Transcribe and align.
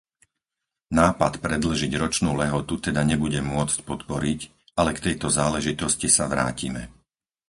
Nápad 1.01 1.33
predĺžiť 1.45 1.91
ročnú 2.03 2.31
lehotu 2.41 2.75
teda 2.85 3.01
nebudem 3.11 3.45
môcť 3.55 3.77
podporiť, 3.89 4.39
ale 4.79 4.89
k 4.97 5.03
tejto 5.13 5.27
záležitosti 5.39 6.07
sa 6.17 6.25
vrátime. 6.33 6.83